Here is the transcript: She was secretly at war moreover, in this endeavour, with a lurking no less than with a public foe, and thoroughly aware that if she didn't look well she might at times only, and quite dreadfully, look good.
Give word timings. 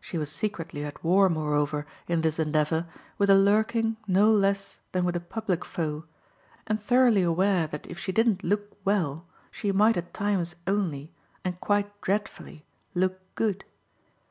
She 0.00 0.16
was 0.16 0.32
secretly 0.32 0.82
at 0.86 1.04
war 1.04 1.28
moreover, 1.28 1.84
in 2.06 2.22
this 2.22 2.38
endeavour, 2.38 2.86
with 3.18 3.28
a 3.28 3.34
lurking 3.34 3.98
no 4.06 4.30
less 4.32 4.80
than 4.92 5.04
with 5.04 5.14
a 5.14 5.20
public 5.20 5.62
foe, 5.62 6.06
and 6.66 6.80
thoroughly 6.80 7.20
aware 7.20 7.66
that 7.66 7.86
if 7.86 7.98
she 7.98 8.10
didn't 8.10 8.42
look 8.42 8.78
well 8.86 9.26
she 9.50 9.70
might 9.70 9.98
at 9.98 10.14
times 10.14 10.56
only, 10.66 11.12
and 11.44 11.60
quite 11.60 12.00
dreadfully, 12.00 12.64
look 12.94 13.20
good. 13.34 13.66